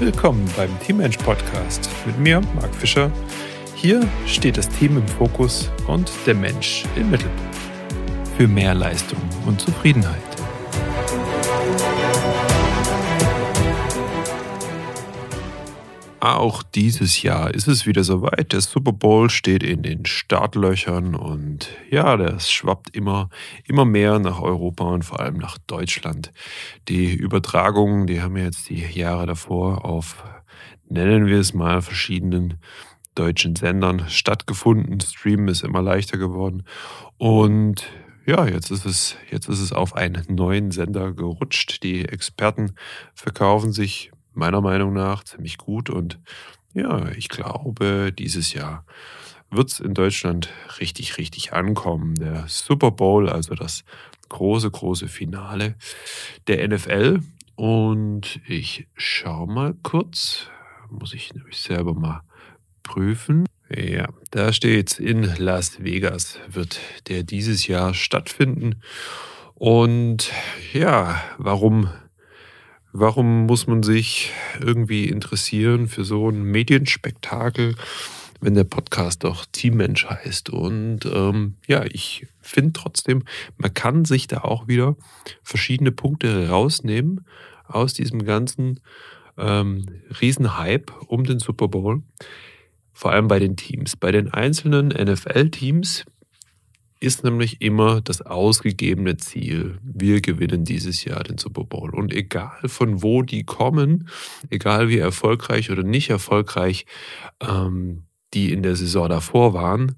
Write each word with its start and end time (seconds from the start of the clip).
Willkommen 0.00 0.48
beim 0.56 0.70
Teammensch 0.78 1.16
Podcast 1.16 1.90
mit 2.06 2.16
mir, 2.20 2.40
Marc 2.54 2.72
Fischer. 2.72 3.10
Hier 3.74 4.06
steht 4.26 4.56
das 4.56 4.68
Team 4.68 4.96
im 4.96 5.08
Fokus 5.08 5.72
und 5.88 6.08
der 6.24 6.34
Mensch 6.34 6.84
im 6.94 7.10
Mittelpunkt. 7.10 7.56
Für 8.36 8.46
mehr 8.46 8.74
Leistung 8.74 9.18
und 9.44 9.60
Zufriedenheit. 9.60 10.27
Auch 16.20 16.64
dieses 16.64 17.22
Jahr 17.22 17.54
ist 17.54 17.68
es 17.68 17.86
wieder 17.86 18.02
soweit. 18.02 18.52
Der 18.52 18.60
Super 18.60 18.92
Bowl 18.92 19.30
steht 19.30 19.62
in 19.62 19.82
den 19.82 20.04
Startlöchern 20.04 21.14
und 21.14 21.68
ja, 21.90 22.16
das 22.16 22.50
schwappt 22.50 22.94
immer, 22.96 23.28
immer 23.66 23.84
mehr 23.84 24.18
nach 24.18 24.40
Europa 24.40 24.84
und 24.84 25.04
vor 25.04 25.20
allem 25.20 25.36
nach 25.36 25.58
Deutschland. 25.58 26.32
Die 26.88 27.14
Übertragungen, 27.14 28.08
die 28.08 28.20
haben 28.20 28.36
jetzt 28.36 28.68
die 28.68 28.80
Jahre 28.80 29.26
davor 29.26 29.84
auf, 29.84 30.24
nennen 30.88 31.26
wir 31.26 31.38
es 31.38 31.54
mal, 31.54 31.82
verschiedenen 31.82 32.58
deutschen 33.14 33.54
Sendern 33.54 34.08
stattgefunden. 34.08 35.00
Streamen 35.00 35.46
ist 35.46 35.62
immer 35.62 35.82
leichter 35.82 36.18
geworden 36.18 36.64
und 37.16 37.84
ja, 38.26 38.44
jetzt 38.44 38.72
ist 38.72 38.84
es, 38.84 39.16
jetzt 39.30 39.48
ist 39.48 39.60
es 39.60 39.72
auf 39.72 39.94
einen 39.94 40.26
neuen 40.28 40.72
Sender 40.72 41.12
gerutscht. 41.12 41.82
Die 41.84 42.04
Experten 42.04 42.72
verkaufen 43.14 43.72
sich 43.72 44.10
meiner 44.38 44.60
Meinung 44.60 44.92
nach 44.92 45.24
ziemlich 45.24 45.58
gut. 45.58 45.90
Und 45.90 46.18
ja, 46.74 47.10
ich 47.10 47.28
glaube, 47.28 48.12
dieses 48.12 48.52
Jahr 48.54 48.84
wird 49.50 49.70
es 49.70 49.80
in 49.80 49.94
Deutschland 49.94 50.50
richtig, 50.80 51.18
richtig 51.18 51.52
ankommen. 51.52 52.14
Der 52.14 52.44
Super 52.48 52.90
Bowl, 52.90 53.28
also 53.28 53.54
das 53.54 53.84
große, 54.28 54.70
große 54.70 55.08
Finale 55.08 55.74
der 56.46 56.66
NFL. 56.68 57.20
Und 57.56 58.40
ich 58.46 58.86
schaue 58.94 59.48
mal 59.48 59.74
kurz, 59.82 60.46
muss 60.90 61.14
ich 61.14 61.34
nämlich 61.34 61.58
selber 61.58 61.94
mal 61.94 62.22
prüfen. 62.82 63.46
Ja, 63.74 64.08
da 64.30 64.52
steht 64.52 64.98
in 64.98 65.24
Las 65.36 65.82
Vegas 65.82 66.38
wird 66.48 66.80
der 67.08 67.22
dieses 67.22 67.66
Jahr 67.66 67.92
stattfinden. 67.92 68.76
Und 69.54 70.32
ja, 70.72 71.20
warum 71.36 71.90
Warum 72.92 73.46
muss 73.46 73.66
man 73.66 73.82
sich 73.82 74.32
irgendwie 74.60 75.08
interessieren 75.08 75.88
für 75.88 76.04
so 76.04 76.30
ein 76.30 76.42
Medienspektakel, 76.42 77.74
wenn 78.40 78.54
der 78.54 78.64
Podcast 78.64 79.24
doch 79.24 79.44
Teammensch 79.52 80.06
heißt? 80.06 80.50
Und 80.50 81.00
ähm, 81.04 81.56
ja, 81.66 81.84
ich 81.84 82.26
finde 82.40 82.72
trotzdem, 82.72 83.24
man 83.58 83.74
kann 83.74 84.06
sich 84.06 84.26
da 84.26 84.38
auch 84.38 84.68
wieder 84.68 84.96
verschiedene 85.42 85.92
Punkte 85.92 86.48
rausnehmen 86.48 87.26
aus 87.66 87.92
diesem 87.92 88.24
ganzen 88.24 88.80
ähm, 89.36 89.86
Riesenhype 90.20 90.92
um 91.06 91.24
den 91.24 91.40
Super 91.40 91.68
Bowl. 91.68 92.02
Vor 92.94 93.12
allem 93.12 93.28
bei 93.28 93.38
den 93.38 93.56
Teams. 93.56 93.96
Bei 93.96 94.10
den 94.10 94.32
einzelnen 94.32 94.88
NFL-Teams 94.88 96.04
ist 97.00 97.24
nämlich 97.24 97.60
immer 97.60 98.00
das 98.00 98.22
ausgegebene 98.22 99.16
Ziel. 99.16 99.78
Wir 99.82 100.20
gewinnen 100.20 100.64
dieses 100.64 101.04
Jahr 101.04 101.22
den 101.22 101.38
Super 101.38 101.64
Bowl. 101.64 101.94
Und 101.94 102.12
egal 102.12 102.58
von 102.66 103.02
wo 103.02 103.22
die 103.22 103.44
kommen, 103.44 104.08
egal 104.50 104.88
wie 104.88 104.98
erfolgreich 104.98 105.70
oder 105.70 105.82
nicht 105.82 106.10
erfolgreich 106.10 106.86
ähm, 107.40 108.04
die 108.34 108.52
in 108.52 108.62
der 108.62 108.76
Saison 108.76 109.08
davor 109.08 109.54
waren, 109.54 109.96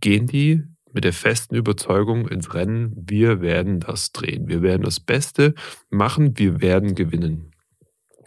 gehen 0.00 0.26
die 0.26 0.62
mit 0.92 1.04
der 1.04 1.12
festen 1.12 1.54
Überzeugung 1.54 2.28
ins 2.28 2.52
Rennen, 2.52 2.92
wir 2.96 3.40
werden 3.40 3.80
das 3.80 4.12
drehen. 4.12 4.48
Wir 4.48 4.62
werden 4.62 4.82
das 4.82 5.00
Beste 5.00 5.54
machen, 5.88 6.36
wir 6.36 6.60
werden 6.60 6.94
gewinnen. 6.94 7.52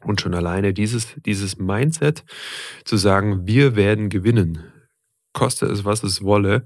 Und 0.03 0.21
schon 0.21 0.33
alleine 0.33 0.73
dieses, 0.73 1.15
dieses 1.25 1.57
Mindset 1.57 2.23
zu 2.85 2.97
sagen, 2.97 3.45
wir 3.47 3.75
werden 3.75 4.09
gewinnen, 4.09 4.63
koste 5.33 5.65
es, 5.65 5.85
was 5.85 6.03
es 6.03 6.23
wolle, 6.23 6.63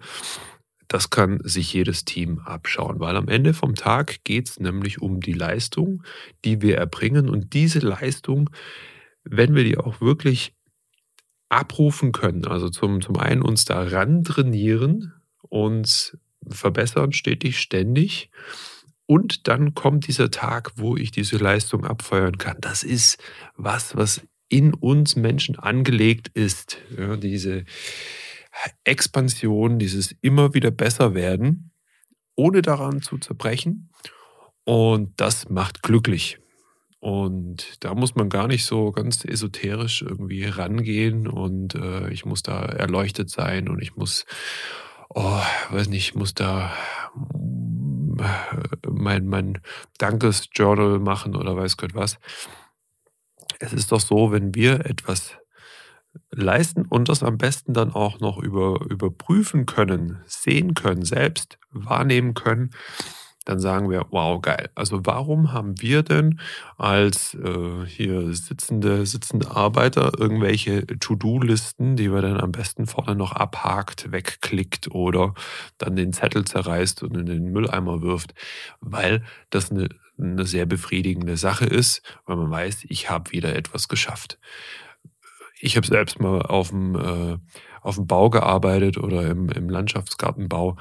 das 0.88 1.10
kann 1.10 1.40
sich 1.44 1.74
jedes 1.74 2.06
Team 2.06 2.40
abschauen, 2.40 3.00
weil 3.00 3.18
am 3.18 3.28
Ende 3.28 3.54
vom 3.54 3.76
Tag 3.76 4.24
geht 4.24 4.50
es 4.50 4.60
nämlich 4.60 5.02
um 5.02 5.20
die 5.20 5.34
Leistung, 5.34 6.04
die 6.46 6.62
wir 6.62 6.78
erbringen. 6.78 7.30
Und 7.30 7.54
diese 7.54 7.80
Leistung, 7.80 8.50
wenn 9.24 9.56
wir 9.56 9.64
die 9.64 9.78
auch 9.78 10.00
wirklich 10.00 10.54
abrufen 11.50 12.12
können, 12.12 12.46
also 12.46 12.70
zum, 12.70 13.02
zum 13.02 13.18
einen 13.18 13.42
uns 13.42 13.66
daran 13.66 14.24
trainieren, 14.24 15.14
uns 15.42 16.18
verbessern 16.50 17.14
stetig, 17.14 17.60
ständig. 17.60 18.30
Und 19.06 19.48
dann 19.48 19.74
kommt 19.74 20.08
dieser 20.08 20.32
Tag, 20.32 20.72
wo 20.76 20.98
ich 20.98 21.12
diese 21.12 21.38
Leistung 21.38 21.86
abfeuern 21.86 22.38
kann. 22.38 22.58
Das 22.60 22.84
ist 22.84 23.18
was, 23.56 23.96
was 23.96 24.22
in 24.50 24.74
uns 24.74 25.16
Menschen 25.16 25.58
angelegt 25.58 26.30
ist. 26.34 26.78
Ja, 26.98 27.18
diese, 27.18 27.66
Expansion, 28.84 29.80
dieses 29.80 30.16
immer 30.22 30.54
wieder 30.54 30.72
besser 30.72 31.14
werden, 31.14 31.72
ohne 32.36 32.62
daran 32.62 33.02
zu 33.02 33.18
zerbrechen. 33.18 33.90
Und 34.64 35.20
das 35.20 35.50
macht 35.50 35.82
glücklich. 35.84 36.40
Und 37.00 37.84
da 37.84 37.94
muss 37.94 38.16
man 38.16 38.30
gar 38.30 38.48
nicht 38.48 38.66
so 38.66 38.92
ganz 38.92 39.24
esoterisch 39.24 40.02
irgendwie 40.02 40.46
rangehen 40.46 41.28
und 41.28 41.76
äh, 41.76 42.10
ich 42.10 42.26
muss 42.26 42.42
da 42.42 42.64
erleuchtet 42.64 43.30
sein 43.30 43.70
und 43.70 43.82
ich 43.82 43.96
muss, 43.96 44.26
oh, 45.10 45.40
weiß 45.70 45.90
nicht, 45.90 46.10
ich 46.10 46.16
muss 46.16 46.34
da 46.34 46.74
äh, 48.20 48.90
mein, 48.90 49.28
mein 49.28 49.62
Dankesjournal 50.00 51.00
machen 51.00 51.36
oder 51.36 51.56
weiß 51.56 51.78
Gott 51.78 51.94
was. 51.94 52.18
Es 53.60 53.74
ist 53.74 53.92
doch 53.92 54.02
so, 54.02 54.32
wenn 54.32 54.56
wir 54.56 54.86
etwas 54.86 55.38
leisten 56.32 56.86
und 56.86 57.10
das 57.10 57.24
am 57.24 57.38
besten 57.38 57.74
dann 57.74 57.94
auch 57.94 58.20
noch 58.20 58.38
über, 58.38 58.82
überprüfen 58.90 59.66
können, 59.66 60.22
sehen 60.26 60.74
können, 60.74 61.04
selbst 61.04 61.58
wahrnehmen 61.72 62.34
können, 62.34 62.72
dann 63.48 63.60
sagen 63.60 63.90
wir, 63.90 64.08
wow, 64.10 64.42
geil. 64.42 64.70
Also 64.76 65.06
warum 65.06 65.54
haben 65.54 65.82
wir 65.82 66.04
denn 66.04 66.42
als 66.78 67.34
äh, 67.34 67.86
hier 67.86 68.34
sitzende, 68.34 69.06
sitzende 69.06 69.52
Arbeiter 69.52 70.12
irgendwelche 70.18 70.86
To-Do-Listen, 70.86 71.96
die 71.96 72.12
wir 72.12 72.22
dann 72.22 72.42
am 72.42 72.52
besten 72.52 72.88
vorne 72.88 73.16
noch 73.16 73.32
abhakt, 73.32 74.12
wegklickt 74.12 74.92
oder 74.92 75.34
dann 75.78 75.96
den 75.96 76.12
Zettel 76.12 76.44
zerreißt 76.44 77.04
und 77.04 77.16
in 77.16 77.26
den 77.26 77.54
Mülleimer 77.54 78.02
wirft? 78.02 78.34
Weil 78.82 79.24
das 79.50 79.72
eine, 79.72 79.88
eine 80.20 80.46
sehr 80.46 80.66
befriedigende 80.66 81.38
Sache 81.38 81.66
ist, 81.66 82.02
weil 82.26 82.36
man 82.36 82.52
weiß, 82.52 82.86
ich 82.90 83.10
habe 83.10 83.32
wieder 83.32 83.56
etwas 83.56 83.88
geschafft 83.88 84.38
ich 85.60 85.78
habe 85.78 85.88
selbst 85.88 86.20
mal 86.20 86.42
auf 86.42 86.70
dem, 86.70 86.96
äh, 86.96 87.38
auf 87.82 87.96
dem 87.96 88.08
Bau 88.08 88.30
gearbeitet 88.30 88.98
oder 88.98 89.28
im, 89.28 89.50
im 89.50 89.70
Landschaftsgartenbau. 89.70 90.78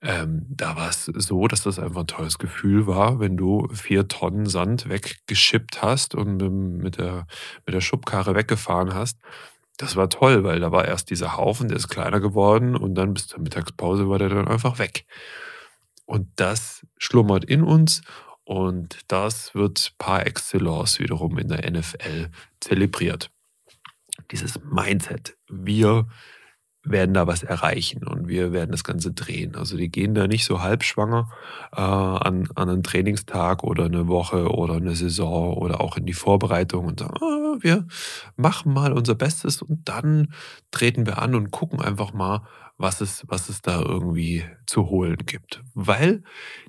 Ähm, 0.00 0.46
da 0.48 0.76
war 0.76 0.88
es 0.88 1.06
so, 1.06 1.48
dass 1.48 1.62
das 1.62 1.78
einfach 1.78 2.02
ein 2.02 2.06
tolles 2.06 2.38
Gefühl 2.38 2.86
war, 2.86 3.18
wenn 3.18 3.36
du 3.36 3.68
vier 3.72 4.06
Tonnen 4.06 4.46
Sand 4.46 4.88
weggeschippt 4.88 5.82
hast 5.82 6.14
und 6.14 6.36
mit 6.78 6.98
der, 6.98 7.26
mit 7.66 7.74
der 7.74 7.80
Schubkarre 7.80 8.34
weggefahren 8.34 8.94
hast. 8.94 9.18
Das 9.76 9.96
war 9.96 10.08
toll, 10.08 10.44
weil 10.44 10.60
da 10.60 10.72
war 10.72 10.84
erst 10.86 11.10
dieser 11.10 11.36
Haufen, 11.36 11.68
der 11.68 11.76
ist 11.76 11.88
kleiner 11.88 12.20
geworden 12.20 12.76
und 12.76 12.94
dann 12.94 13.14
bis 13.14 13.26
zur 13.26 13.40
Mittagspause 13.40 14.08
war 14.08 14.18
der 14.18 14.28
dann 14.28 14.48
einfach 14.48 14.78
weg. 14.78 15.04
Und 16.06 16.28
das 16.36 16.86
schlummert 16.96 17.44
in 17.44 17.62
uns 17.62 18.02
und 18.44 19.00
das 19.08 19.54
wird 19.54 19.94
par 19.98 20.26
excellence 20.26 21.00
wiederum 21.00 21.38
in 21.38 21.48
der 21.48 21.70
NFL 21.70 22.30
zelebriert 22.60 23.30
dieses 24.30 24.60
Mindset. 24.62 25.36
Wir 25.48 26.06
werden 26.84 27.14
da 27.14 27.26
was 27.26 27.42
erreichen 27.42 28.06
und 28.06 28.28
wir 28.28 28.52
werden 28.52 28.70
das 28.70 28.84
Ganze 28.84 29.12
drehen. 29.12 29.56
Also 29.56 29.76
die 29.76 29.90
gehen 29.90 30.14
da 30.14 30.26
nicht 30.26 30.44
so 30.44 30.62
halbschwanger 30.62 31.28
äh, 31.72 31.80
an, 31.80 32.48
an 32.54 32.68
einen 32.68 32.82
Trainingstag 32.82 33.64
oder 33.64 33.86
eine 33.86 34.08
Woche 34.08 34.50
oder 34.50 34.74
eine 34.74 34.94
Saison 34.94 35.54
oder 35.54 35.80
auch 35.80 35.96
in 35.96 36.06
die 36.06 36.12
Vorbereitung 36.12 36.86
und 36.86 37.00
sagen, 37.00 37.14
ah, 37.20 37.56
wir 37.60 37.86
machen 38.36 38.72
mal 38.72 38.92
unser 38.92 39.14
Bestes 39.14 39.62
und 39.62 39.88
dann 39.88 40.32
treten 40.70 41.06
wir 41.06 41.18
an 41.18 41.34
und 41.34 41.50
gucken 41.50 41.80
einfach 41.80 42.12
mal, 42.12 42.46
was 42.76 43.00
es, 43.00 43.24
was 43.26 43.48
es 43.48 43.60
da 43.60 43.80
irgendwie 43.80 44.44
zu 44.66 44.88
holen 44.88 45.18
gibt. 45.26 45.62
Weil 45.74 46.22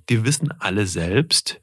die 0.10 0.26
wissen 0.26 0.52
alle 0.60 0.88
selbst, 0.88 1.62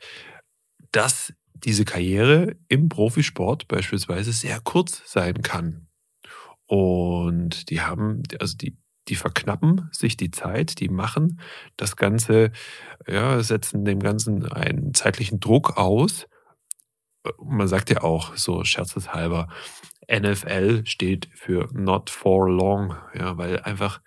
dass 0.92 1.32
diese 1.54 1.84
Karriere 1.84 2.56
im 2.68 2.88
Profisport 2.88 3.66
beispielsweise 3.66 4.32
sehr 4.32 4.60
kurz 4.60 5.02
sein 5.10 5.42
kann. 5.42 5.85
Und 6.66 7.70
die 7.70 7.80
haben, 7.80 8.22
also 8.40 8.56
die, 8.56 8.76
die 9.08 9.14
verknappen 9.14 9.88
sich 9.92 10.16
die 10.16 10.30
Zeit, 10.30 10.80
die 10.80 10.88
machen 10.88 11.40
das 11.76 11.96
Ganze, 11.96 12.50
ja, 13.06 13.42
setzen 13.42 13.84
dem 13.84 14.00
Ganzen 14.00 14.50
einen 14.50 14.94
zeitlichen 14.94 15.40
Druck 15.40 15.76
aus. 15.76 16.26
Man 17.42 17.68
sagt 17.68 17.90
ja 17.90 18.02
auch 18.02 18.36
so 18.36 18.64
scherzeshalber, 18.64 19.48
NFL 20.10 20.86
steht 20.86 21.28
für 21.34 21.68
not 21.72 22.10
for 22.10 22.48
long, 22.48 22.96
ja, 23.14 23.36
weil 23.38 23.60
einfach 23.60 24.00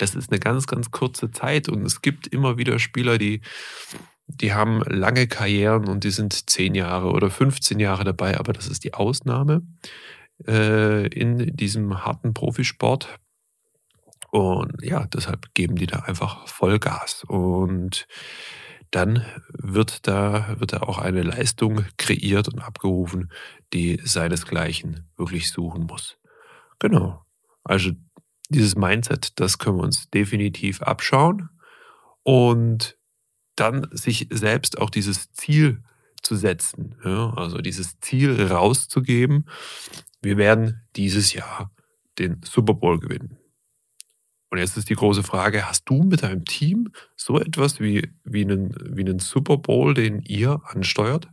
das 0.00 0.14
ist 0.14 0.30
eine 0.30 0.40
ganz, 0.40 0.66
ganz 0.66 0.90
kurze 0.90 1.30
Zeit 1.30 1.68
und 1.68 1.84
es 1.84 2.00
gibt 2.00 2.26
immer 2.26 2.56
wieder 2.56 2.78
Spieler, 2.78 3.18
die, 3.18 3.42
die 4.26 4.54
haben 4.54 4.82
lange 4.82 5.26
Karrieren 5.26 5.88
und 5.88 6.04
die 6.04 6.10
sind 6.10 6.48
zehn 6.48 6.74
Jahre 6.74 7.10
oder 7.10 7.30
15 7.30 7.78
Jahre 7.78 8.04
dabei, 8.04 8.38
aber 8.38 8.52
das 8.52 8.66
ist 8.66 8.84
die 8.84 8.94
Ausnahme 8.94 9.62
äh, 10.46 11.06
in 11.06 11.56
diesem 11.56 12.04
harten 12.04 12.34
Profisport. 12.34 13.18
Und 14.30 14.82
ja, 14.82 15.06
deshalb 15.06 15.54
geben 15.54 15.76
die 15.76 15.86
da 15.86 16.00
einfach 16.00 16.46
Vollgas. 16.46 17.24
Und 17.24 18.06
dann 18.90 19.24
wird 19.48 20.06
da, 20.06 20.56
wird 20.58 20.72
da 20.72 20.80
auch 20.82 20.98
eine 20.98 21.22
Leistung 21.22 21.84
kreiert 21.96 22.48
und 22.48 22.60
abgerufen, 22.60 23.32
die 23.72 24.00
seinesgleichen 24.04 25.08
wirklich 25.16 25.50
suchen 25.50 25.86
muss. 25.86 26.18
Genau. 26.78 27.24
Also 27.62 27.92
dieses 28.48 28.74
Mindset, 28.74 29.38
das 29.38 29.58
können 29.58 29.76
wir 29.76 29.84
uns 29.84 30.10
definitiv 30.10 30.82
abschauen 30.82 31.50
und 32.22 32.96
dann 33.54 33.86
sich 33.92 34.26
selbst 34.30 34.78
auch 34.78 34.90
dieses 34.90 35.32
Ziel 35.32 35.84
zu 36.30 36.36
setzen, 36.36 36.94
ja, 37.04 37.34
also 37.34 37.58
dieses 37.58 37.98
Ziel 37.98 38.40
rauszugeben, 38.40 39.46
wir 40.22 40.36
werden 40.36 40.82
dieses 40.94 41.32
Jahr 41.32 41.72
den 42.20 42.40
Super 42.44 42.74
Bowl 42.74 43.00
gewinnen. 43.00 43.36
Und 44.48 44.58
jetzt 44.58 44.76
ist 44.76 44.88
die 44.88 44.94
große 44.94 45.24
Frage, 45.24 45.68
hast 45.68 45.86
du 45.86 46.04
mit 46.04 46.22
deinem 46.22 46.44
Team 46.44 46.90
so 47.16 47.40
etwas 47.40 47.80
wie, 47.80 48.12
wie, 48.22 48.42
einen, 48.42 48.72
wie 48.96 49.00
einen 49.00 49.18
Super 49.18 49.56
Bowl, 49.56 49.92
den 49.92 50.22
ihr 50.22 50.60
ansteuert? 50.66 51.26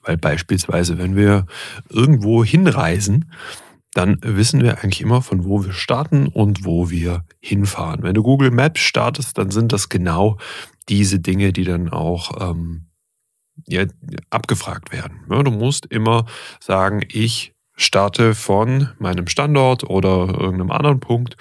Weil 0.00 0.16
beispielsweise, 0.16 0.96
wenn 0.96 1.16
wir 1.16 1.44
irgendwo 1.90 2.42
hinreisen, 2.42 3.30
dann 3.92 4.16
wissen 4.22 4.62
wir 4.62 4.78
eigentlich 4.78 5.02
immer, 5.02 5.20
von 5.20 5.44
wo 5.44 5.66
wir 5.66 5.74
starten 5.74 6.28
und 6.28 6.64
wo 6.64 6.88
wir 6.88 7.26
hinfahren. 7.40 8.02
Wenn 8.02 8.14
du 8.14 8.22
Google 8.22 8.52
Maps 8.52 8.80
startest, 8.80 9.36
dann 9.36 9.50
sind 9.50 9.74
das 9.74 9.90
genau 9.90 10.38
diese 10.88 11.20
Dinge, 11.20 11.52
die 11.52 11.64
dann 11.64 11.90
auch 11.90 12.50
ähm, 12.50 12.86
ja, 13.66 13.84
abgefragt 14.30 14.92
werden. 14.92 15.24
Ja, 15.30 15.42
du 15.42 15.50
musst 15.50 15.86
immer 15.86 16.26
sagen, 16.60 17.02
ich 17.08 17.54
starte 17.76 18.34
von 18.34 18.90
meinem 18.98 19.26
Standort 19.26 19.84
oder 19.84 20.28
irgendeinem 20.28 20.70
anderen 20.70 21.00
Punkt 21.00 21.36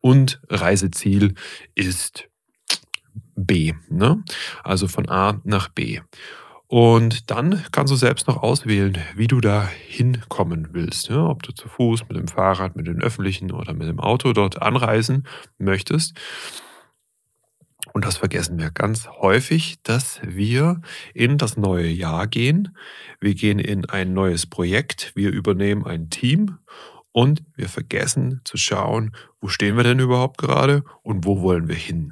und 0.00 0.40
Reiseziel 0.48 1.34
ist 1.74 2.28
B. 3.36 3.72
Ne? 3.88 4.22
Also 4.62 4.88
von 4.88 5.08
A 5.08 5.40
nach 5.44 5.68
B. 5.68 6.00
Und 6.66 7.30
dann 7.30 7.62
kannst 7.70 7.92
du 7.92 7.96
selbst 7.96 8.26
noch 8.26 8.42
auswählen, 8.42 8.98
wie 9.14 9.26
du 9.26 9.40
da 9.40 9.66
hinkommen 9.66 10.70
willst. 10.72 11.08
Ja, 11.08 11.26
ob 11.26 11.42
du 11.42 11.52
zu 11.52 11.68
Fuß, 11.68 12.08
mit 12.08 12.16
dem 12.16 12.28
Fahrrad, 12.28 12.74
mit 12.74 12.86
den 12.86 13.02
öffentlichen 13.02 13.52
oder 13.52 13.74
mit 13.74 13.86
dem 13.86 14.00
Auto 14.00 14.32
dort 14.32 14.60
anreisen 14.60 15.26
möchtest. 15.58 16.14
Und 17.94 18.04
das 18.04 18.16
vergessen 18.16 18.58
wir 18.58 18.72
ganz 18.72 19.06
häufig, 19.06 19.76
dass 19.84 20.20
wir 20.24 20.80
in 21.14 21.38
das 21.38 21.56
neue 21.56 21.86
Jahr 21.86 22.26
gehen. 22.26 22.76
Wir 23.20 23.34
gehen 23.34 23.60
in 23.60 23.84
ein 23.84 24.12
neues 24.12 24.46
Projekt. 24.46 25.12
Wir 25.14 25.30
übernehmen 25.30 25.86
ein 25.86 26.10
Team 26.10 26.58
und 27.12 27.44
wir 27.54 27.68
vergessen 27.68 28.40
zu 28.42 28.56
schauen, 28.56 29.12
wo 29.40 29.46
stehen 29.46 29.76
wir 29.76 29.84
denn 29.84 30.00
überhaupt 30.00 30.38
gerade 30.38 30.82
und 31.04 31.24
wo 31.24 31.40
wollen 31.40 31.68
wir 31.68 31.76
hin. 31.76 32.10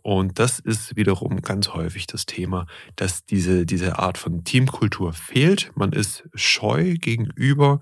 Und 0.00 0.38
das 0.38 0.58
ist 0.58 0.96
wiederum 0.96 1.42
ganz 1.42 1.68
häufig 1.68 2.06
das 2.06 2.24
Thema, 2.24 2.66
dass 2.96 3.26
diese, 3.26 3.66
diese 3.66 3.98
Art 3.98 4.16
von 4.16 4.44
Teamkultur 4.44 5.12
fehlt. 5.12 5.72
Man 5.76 5.92
ist 5.92 6.24
scheu 6.34 6.94
gegenüber 6.94 7.80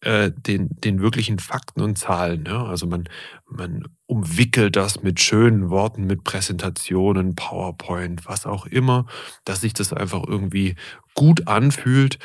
äh, 0.00 0.30
den, 0.30 0.68
den 0.80 1.00
wirklichen 1.00 1.38
Fakten 1.38 1.80
und 1.80 1.96
Zahlen. 1.98 2.44
Ja? 2.46 2.64
Also 2.64 2.86
man, 2.86 3.08
man 3.46 3.88
umwickelt 4.06 4.76
das 4.76 5.02
mit 5.02 5.20
schönen 5.20 5.70
Worten, 5.70 6.06
mit 6.06 6.24
Präsentationen, 6.24 7.34
PowerPoint, 7.34 8.26
was 8.26 8.46
auch 8.46 8.66
immer, 8.66 9.06
dass 9.44 9.60
sich 9.60 9.74
das 9.74 9.92
einfach 9.92 10.24
irgendwie 10.26 10.76
gut 11.14 11.48
anfühlt, 11.48 12.18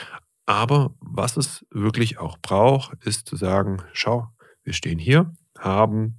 aber 0.46 0.96
was 1.00 1.38
es 1.38 1.66
wirklich 1.70 2.18
auch 2.18 2.38
braucht, 2.40 2.94
ist 3.06 3.28
zu 3.28 3.36
sagen, 3.36 3.84
schau, 3.94 4.30
wir 4.64 4.74
stehen 4.74 4.98
hier, 4.98 5.32
haben 5.58 6.16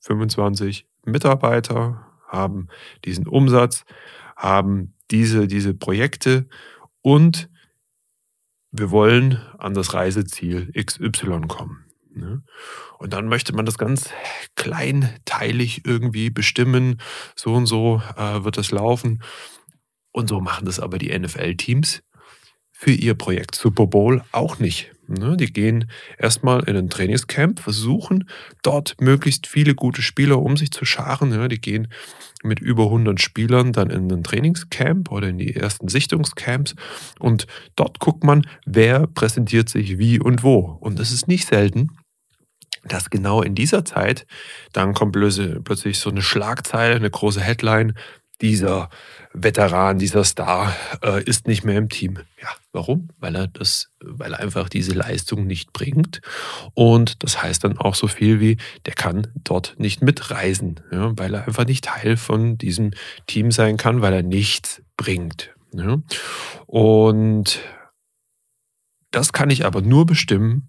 25 0.00 0.86
Mitarbeiter, 1.04 2.06
haben 2.28 2.68
diesen 3.04 3.26
Umsatz, 3.26 3.84
haben 4.36 4.94
diese, 5.10 5.48
diese 5.48 5.74
Projekte 5.74 6.46
und 7.00 7.50
wir 8.72 8.90
wollen 8.90 9.40
an 9.58 9.74
das 9.74 9.94
Reiseziel 9.94 10.72
XY 10.72 11.42
kommen. 11.46 11.84
Ne? 12.14 12.42
Und 12.98 13.12
dann 13.12 13.28
möchte 13.28 13.54
man 13.54 13.66
das 13.66 13.78
ganz 13.78 14.10
kleinteilig 14.56 15.86
irgendwie 15.86 16.30
bestimmen. 16.30 17.00
So 17.36 17.54
und 17.54 17.66
so 17.66 18.02
äh, 18.16 18.44
wird 18.44 18.56
das 18.56 18.70
laufen. 18.70 19.22
Und 20.10 20.28
so 20.28 20.40
machen 20.40 20.66
das 20.66 20.80
aber 20.80 20.98
die 20.98 21.16
NFL-Teams 21.16 22.02
für 22.72 22.90
ihr 22.90 23.14
Projekt 23.14 23.54
Super 23.54 23.86
Bowl 23.86 24.22
auch 24.32 24.58
nicht. 24.58 24.92
Ne, 25.12 25.36
die 25.36 25.52
gehen 25.52 25.90
erstmal 26.18 26.64
in 26.64 26.76
ein 26.76 26.88
Trainingscamp, 26.88 27.60
versuchen 27.60 28.28
dort 28.62 28.96
möglichst 29.00 29.46
viele 29.46 29.74
gute 29.74 30.02
Spieler 30.02 30.40
um 30.40 30.56
sich 30.56 30.70
zu 30.70 30.84
scharen. 30.84 31.48
Die 31.48 31.60
gehen 31.60 31.88
mit 32.42 32.60
über 32.60 32.84
100 32.84 33.20
Spielern 33.20 33.72
dann 33.72 33.90
in 33.90 34.10
ein 34.10 34.24
Trainingscamp 34.24 35.10
oder 35.10 35.28
in 35.28 35.38
die 35.38 35.54
ersten 35.54 35.88
Sichtungscamps 35.88 36.74
und 37.18 37.46
dort 37.76 37.98
guckt 37.98 38.24
man, 38.24 38.46
wer 38.64 39.06
präsentiert 39.06 39.68
sich 39.68 39.98
wie 39.98 40.18
und 40.18 40.42
wo. 40.42 40.76
Und 40.80 40.98
es 40.98 41.12
ist 41.12 41.28
nicht 41.28 41.46
selten, 41.46 41.88
dass 42.84 43.10
genau 43.10 43.42
in 43.42 43.54
dieser 43.54 43.84
Zeit 43.84 44.26
dann 44.72 44.94
kommt 44.94 45.12
plötzlich 45.12 45.98
so 45.98 46.10
eine 46.10 46.22
Schlagzeile, 46.22 46.96
eine 46.96 47.10
große 47.10 47.40
Headline, 47.40 47.94
dieser 48.42 48.90
Veteran, 49.32 49.98
dieser 49.98 50.24
Star 50.24 50.74
äh, 51.02 51.22
ist 51.22 51.46
nicht 51.46 51.64
mehr 51.64 51.78
im 51.78 51.88
Team. 51.88 52.18
Ja, 52.40 52.48
warum? 52.72 53.08
Weil 53.18 53.36
er 53.36 53.46
das, 53.46 53.90
weil 54.00 54.34
er 54.34 54.40
einfach 54.40 54.68
diese 54.68 54.92
Leistung 54.92 55.46
nicht 55.46 55.72
bringt. 55.72 56.20
Und 56.74 57.22
das 57.22 57.42
heißt 57.42 57.64
dann 57.64 57.78
auch 57.78 57.94
so 57.94 58.08
viel 58.08 58.40
wie, 58.40 58.58
der 58.84 58.94
kann 58.94 59.28
dort 59.36 59.76
nicht 59.78 60.02
mitreisen, 60.02 60.80
ja, 60.90 61.12
weil 61.16 61.34
er 61.34 61.46
einfach 61.46 61.66
nicht 61.66 61.84
Teil 61.84 62.16
von 62.16 62.58
diesem 62.58 62.90
Team 63.26 63.50
sein 63.50 63.76
kann, 63.78 64.02
weil 64.02 64.12
er 64.12 64.22
nichts 64.22 64.82
bringt. 64.96 65.54
Ja. 65.72 66.02
Und 66.66 67.60
das 69.10 69.32
kann 69.32 69.50
ich 69.50 69.64
aber 69.64 69.80
nur 69.80 70.04
bestimmen, 70.04 70.68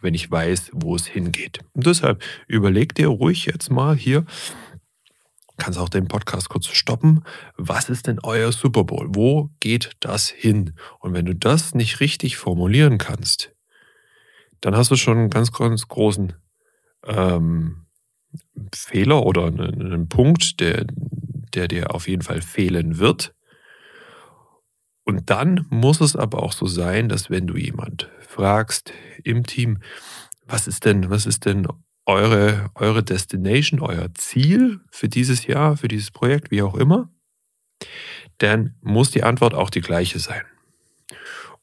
wenn 0.00 0.14
ich 0.14 0.30
weiß, 0.30 0.70
wo 0.72 0.94
es 0.94 1.06
hingeht. 1.06 1.60
Und 1.72 1.86
deshalb 1.86 2.22
überleg 2.46 2.94
dir 2.94 3.08
ruhig 3.08 3.46
jetzt 3.46 3.70
mal 3.70 3.96
hier, 3.96 4.24
kannst 5.56 5.78
auch 5.78 5.88
den 5.88 6.08
Podcast 6.08 6.48
kurz 6.48 6.66
stoppen. 6.66 7.24
Was 7.56 7.88
ist 7.88 8.06
denn 8.06 8.18
euer 8.22 8.52
Super 8.52 8.84
Bowl? 8.84 9.08
Wo 9.10 9.50
geht 9.60 9.92
das 10.00 10.28
hin? 10.28 10.74
Und 10.98 11.14
wenn 11.14 11.26
du 11.26 11.34
das 11.34 11.74
nicht 11.74 12.00
richtig 12.00 12.36
formulieren 12.36 12.98
kannst, 12.98 13.52
dann 14.60 14.76
hast 14.76 14.90
du 14.90 14.96
schon 14.96 15.18
einen 15.18 15.30
ganz, 15.30 15.52
ganz 15.52 15.86
großen 15.88 16.32
ähm, 17.06 17.86
Fehler 18.74 19.24
oder 19.24 19.46
einen, 19.46 19.82
einen 19.82 20.08
Punkt, 20.08 20.60
der, 20.60 20.86
der 21.54 21.68
dir 21.68 21.94
auf 21.94 22.08
jeden 22.08 22.22
Fall 22.22 22.42
fehlen 22.42 22.98
wird. 22.98 23.34
Und 25.04 25.28
dann 25.30 25.66
muss 25.68 26.00
es 26.00 26.16
aber 26.16 26.42
auch 26.42 26.52
so 26.52 26.66
sein, 26.66 27.08
dass 27.08 27.30
wenn 27.30 27.46
du 27.46 27.56
jemand 27.56 28.10
fragst 28.20 28.92
im 29.22 29.44
Team, 29.44 29.78
was 30.46 30.66
ist 30.66 30.84
denn, 30.84 31.10
was 31.10 31.26
ist 31.26 31.44
denn 31.44 31.68
eure, 32.06 32.70
eure 32.74 33.02
Destination, 33.02 33.80
euer 33.80 34.12
Ziel 34.14 34.80
für 34.90 35.08
dieses 35.08 35.46
Jahr, 35.46 35.76
für 35.76 35.88
dieses 35.88 36.10
Projekt, 36.10 36.50
wie 36.50 36.62
auch 36.62 36.74
immer, 36.74 37.10
dann 38.38 38.74
muss 38.82 39.10
die 39.10 39.22
Antwort 39.22 39.54
auch 39.54 39.70
die 39.70 39.80
gleiche 39.80 40.18
sein. 40.18 40.42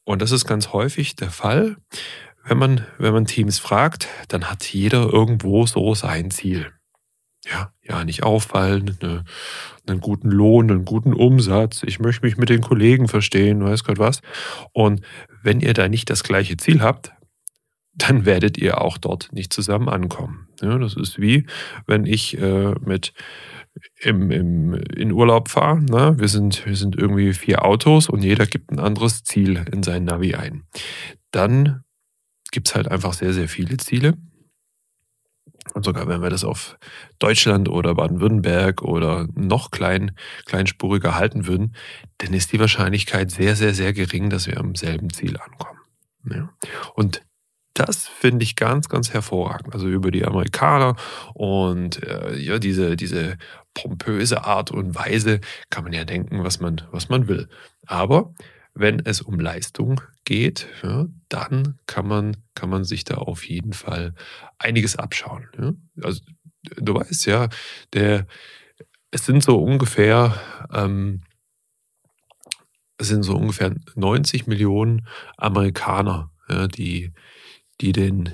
Und 0.04 0.20
das 0.22 0.32
ist 0.32 0.46
ganz 0.46 0.72
häufig 0.72 1.16
der 1.16 1.30
Fall. 1.30 1.76
Wenn 2.44 2.58
man, 2.58 2.86
wenn 2.98 3.12
man 3.12 3.26
Teams 3.26 3.60
fragt, 3.60 4.08
dann 4.28 4.50
hat 4.50 4.64
jeder 4.64 5.12
irgendwo 5.12 5.64
so 5.66 5.94
sein 5.94 6.30
Ziel. 6.30 6.72
Ja, 7.44 7.72
ja, 7.82 8.04
nicht 8.04 8.22
auffallen, 8.22 8.96
ne, 9.02 9.24
einen 9.86 10.00
guten 10.00 10.30
Lohn, 10.30 10.70
einen 10.70 10.84
guten 10.84 11.12
Umsatz. 11.12 11.82
Ich 11.84 11.98
möchte 11.98 12.24
mich 12.24 12.36
mit 12.36 12.48
den 12.48 12.60
Kollegen 12.60 13.08
verstehen, 13.08 13.64
weiß 13.64 13.84
Gott 13.84 13.98
was. 13.98 14.22
Und 14.72 15.04
wenn 15.42 15.60
ihr 15.60 15.74
da 15.74 15.88
nicht 15.88 16.08
das 16.08 16.22
gleiche 16.22 16.56
Ziel 16.56 16.82
habt, 16.82 17.12
dann 17.94 18.24
werdet 18.24 18.58
ihr 18.58 18.80
auch 18.80 18.98
dort 18.98 19.32
nicht 19.32 19.52
zusammen 19.52 19.88
ankommen. 19.88 20.48
Ja, 20.60 20.78
das 20.78 20.94
ist 20.94 21.20
wie, 21.20 21.46
wenn 21.86 22.06
ich 22.06 22.38
äh, 22.38 22.74
mit 22.80 23.12
im, 24.00 24.30
im, 24.30 24.74
in 24.74 25.12
Urlaub 25.12 25.48
fahre. 25.48 25.82
Ne? 25.82 26.14
Wir, 26.18 26.28
sind, 26.28 26.66
wir 26.66 26.76
sind 26.76 26.96
irgendwie 26.96 27.32
vier 27.32 27.64
Autos 27.64 28.08
und 28.08 28.22
jeder 28.22 28.46
gibt 28.46 28.70
ein 28.70 28.78
anderes 28.78 29.24
Ziel 29.24 29.64
in 29.72 29.82
sein 29.82 30.04
Navi 30.04 30.34
ein. 30.34 30.64
Dann 31.30 31.82
gibt 32.50 32.68
es 32.68 32.74
halt 32.74 32.88
einfach 32.88 33.14
sehr, 33.14 33.32
sehr 33.32 33.48
viele 33.48 33.76
Ziele. 33.78 34.14
Und 35.74 35.84
sogar 35.84 36.08
wenn 36.08 36.22
wir 36.22 36.30
das 36.30 36.44
auf 36.44 36.76
Deutschland 37.18 37.68
oder 37.68 37.94
Baden-Württemberg 37.94 38.82
oder 38.82 39.28
noch 39.34 39.70
klein, 39.70 40.12
kleinspuriger 40.44 41.14
halten 41.14 41.46
würden, 41.46 41.74
dann 42.18 42.34
ist 42.34 42.52
die 42.52 42.60
Wahrscheinlichkeit 42.60 43.30
sehr, 43.30 43.56
sehr, 43.56 43.72
sehr 43.72 43.92
gering, 43.92 44.28
dass 44.28 44.46
wir 44.46 44.58
am 44.58 44.74
selben 44.74 45.10
Ziel 45.10 45.38
ankommen. 45.38 45.78
Ja. 46.28 46.50
Und 46.94 47.22
das 47.74 48.06
finde 48.06 48.44
ich 48.44 48.56
ganz, 48.56 48.88
ganz 48.88 49.12
hervorragend. 49.12 49.74
Also 49.74 49.88
über 49.88 50.10
die 50.10 50.24
Amerikaner 50.24 50.96
und 51.34 52.02
äh, 52.02 52.36
ja, 52.36 52.58
diese, 52.58 52.96
diese 52.96 53.38
pompöse 53.74 54.44
Art 54.44 54.70
und 54.70 54.94
Weise 54.94 55.40
kann 55.70 55.84
man 55.84 55.92
ja 55.92 56.04
denken, 56.04 56.44
was 56.44 56.60
man, 56.60 56.82
was 56.90 57.08
man 57.08 57.28
will. 57.28 57.48
Aber 57.86 58.34
wenn 58.74 59.00
es 59.04 59.20
um 59.20 59.38
Leistung 59.38 60.00
geht, 60.24 60.66
ja, 60.82 61.06
dann 61.28 61.78
kann 61.86 62.06
man, 62.06 62.36
kann 62.54 62.70
man 62.70 62.84
sich 62.84 63.04
da 63.04 63.16
auf 63.16 63.44
jeden 63.44 63.72
Fall 63.72 64.14
einiges 64.58 64.96
abschauen. 64.96 65.48
Ja. 65.58 65.72
Also 66.02 66.22
du 66.76 66.94
weißt 66.94 67.26
ja, 67.26 67.48
der, 67.92 68.26
es 69.10 69.26
sind 69.26 69.42
so 69.42 69.62
ungefähr, 69.62 70.40
ähm, 70.72 71.22
es 72.98 73.08
sind 73.08 73.24
so 73.24 73.36
ungefähr 73.36 73.74
90 73.94 74.46
Millionen 74.46 75.06
Amerikaner, 75.36 76.30
ja, 76.48 76.68
die, 76.68 77.12
die 77.82 77.92
den, 77.92 78.30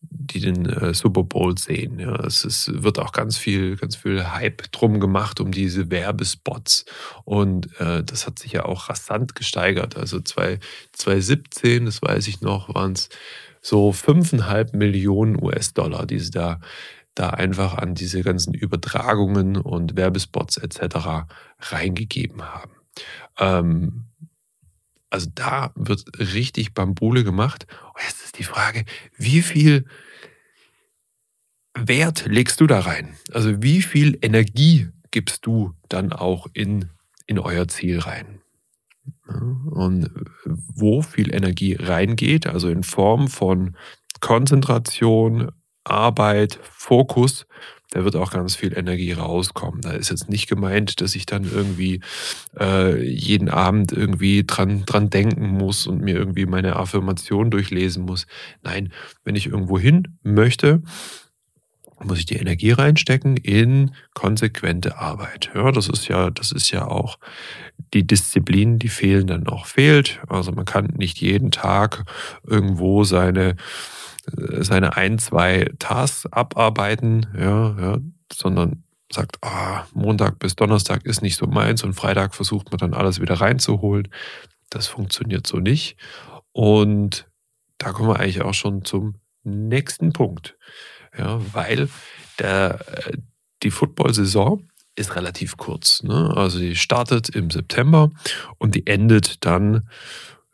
die 0.00 0.40
den 0.40 0.66
äh, 0.66 0.92
Super 0.92 1.22
Bowl 1.22 1.56
sehen. 1.56 1.98
Ja. 1.98 2.16
Es 2.24 2.44
ist, 2.44 2.82
wird 2.82 2.98
auch 2.98 3.12
ganz 3.12 3.38
viel, 3.38 3.76
ganz 3.76 3.96
viel 3.96 4.32
Hype 4.32 4.70
drum 4.72 5.00
gemacht 5.00 5.40
um 5.40 5.52
diese 5.52 5.90
Werbespots. 5.90 6.84
Und 7.24 7.68
äh, 7.80 8.02
das 8.02 8.26
hat 8.26 8.38
sich 8.38 8.52
ja 8.52 8.64
auch 8.64 8.88
rasant 8.88 9.34
gesteigert. 9.34 9.96
Also 9.96 10.20
2017, 10.20 11.86
das 11.86 12.02
weiß 12.02 12.26
ich 12.28 12.40
noch, 12.40 12.74
waren 12.74 12.92
es 12.92 13.08
so 13.62 13.90
5,5 13.90 14.76
Millionen 14.76 15.42
US-Dollar, 15.42 16.06
die 16.06 16.18
sie 16.18 16.30
da, 16.30 16.60
da 17.14 17.30
einfach 17.30 17.74
an 17.74 17.94
diese 17.94 18.22
ganzen 18.22 18.54
Übertragungen 18.54 19.56
und 19.56 19.96
Werbespots 19.96 20.56
etc. 20.56 21.28
reingegeben 21.60 22.42
haben. 22.42 22.72
Ähm, 23.38 24.07
also 25.10 25.28
da 25.34 25.72
wird 25.74 26.04
richtig 26.18 26.74
Bambule 26.74 27.24
gemacht. 27.24 27.66
Und 27.94 28.02
jetzt 28.02 28.24
ist 28.24 28.38
die 28.38 28.44
Frage, 28.44 28.84
wie 29.16 29.42
viel 29.42 29.86
Wert 31.74 32.26
legst 32.26 32.60
du 32.60 32.66
da 32.66 32.80
rein? 32.80 33.16
Also 33.32 33.62
wie 33.62 33.82
viel 33.82 34.18
Energie 34.22 34.88
gibst 35.10 35.46
du 35.46 35.74
dann 35.88 36.12
auch 36.12 36.46
in, 36.52 36.90
in 37.26 37.38
euer 37.38 37.68
Ziel 37.68 38.00
rein? 38.00 38.40
Und 39.24 40.10
wo 40.44 41.02
viel 41.02 41.34
Energie 41.34 41.74
reingeht, 41.74 42.46
also 42.46 42.68
in 42.68 42.82
Form 42.82 43.28
von 43.28 43.76
Konzentration, 44.20 45.50
Arbeit, 45.84 46.58
Fokus, 46.62 47.46
da 47.90 48.04
wird 48.04 48.16
auch 48.16 48.32
ganz 48.32 48.54
viel 48.54 48.76
Energie 48.76 49.12
rauskommen. 49.12 49.80
Da 49.80 49.92
ist 49.92 50.10
jetzt 50.10 50.28
nicht 50.28 50.48
gemeint, 50.48 51.00
dass 51.00 51.14
ich 51.14 51.24
dann 51.24 51.44
irgendwie 51.44 52.00
äh, 52.58 53.02
jeden 53.02 53.48
Abend 53.48 53.92
irgendwie 53.92 54.44
dran, 54.44 54.84
dran 54.84 55.08
denken 55.08 55.48
muss 55.48 55.86
und 55.86 56.02
mir 56.02 56.16
irgendwie 56.16 56.46
meine 56.46 56.76
Affirmation 56.76 57.50
durchlesen 57.50 58.04
muss. 58.04 58.26
Nein, 58.62 58.92
wenn 59.24 59.36
ich 59.36 59.46
irgendwo 59.46 59.78
hin 59.78 60.18
möchte, 60.22 60.82
muss 62.04 62.18
ich 62.18 62.26
die 62.26 62.36
Energie 62.36 62.72
reinstecken 62.72 63.36
in 63.36 63.92
konsequente 64.14 64.98
Arbeit. 64.98 65.50
Ja, 65.54 65.72
das 65.72 65.88
ist 65.88 66.08
ja, 66.08 66.30
das 66.30 66.52
ist 66.52 66.70
ja 66.70 66.86
auch 66.86 67.18
die 67.94 68.06
Disziplin, 68.06 68.78
die 68.78 68.88
fehlen 68.88 69.26
dann 69.26 69.42
noch 69.42 69.66
fehlt. 69.66 70.20
Also 70.28 70.52
man 70.52 70.64
kann 70.64 70.92
nicht 70.96 71.20
jeden 71.20 71.50
Tag 71.50 72.04
irgendwo 72.46 73.04
seine 73.04 73.56
seine 74.36 74.96
ein, 74.96 75.18
zwei 75.18 75.70
Tasks 75.78 76.26
abarbeiten, 76.26 77.26
ja, 77.36 77.76
ja, 77.80 77.98
sondern 78.32 78.84
sagt, 79.12 79.38
ah, 79.42 79.84
Montag 79.94 80.38
bis 80.38 80.54
Donnerstag 80.54 81.04
ist 81.04 81.22
nicht 81.22 81.36
so 81.36 81.46
meins 81.46 81.82
und 81.82 81.94
Freitag 81.94 82.34
versucht 82.34 82.70
man 82.70 82.78
dann 82.78 82.94
alles 82.94 83.20
wieder 83.20 83.34
reinzuholen. 83.34 84.08
Das 84.70 84.86
funktioniert 84.86 85.46
so 85.46 85.58
nicht. 85.58 85.96
Und 86.52 87.26
da 87.78 87.92
kommen 87.92 88.08
wir 88.08 88.20
eigentlich 88.20 88.42
auch 88.42 88.54
schon 88.54 88.84
zum 88.84 89.14
nächsten 89.44 90.12
Punkt. 90.12 90.56
Ja, 91.16 91.40
weil 91.54 91.88
der, 92.38 92.84
die 93.62 93.70
Football-Saison 93.70 94.68
ist 94.94 95.16
relativ 95.16 95.56
kurz. 95.56 96.02
Ne? 96.02 96.32
Also 96.36 96.58
die 96.58 96.76
startet 96.76 97.28
im 97.30 97.50
September 97.50 98.10
und 98.58 98.74
die 98.74 98.86
endet 98.86 99.44
dann 99.44 99.88